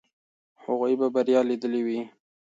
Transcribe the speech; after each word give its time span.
هغوی 0.63 0.93
به 0.99 1.07
بریا 1.15 1.41
لیدلې 1.49 1.81
وي. 1.85 1.99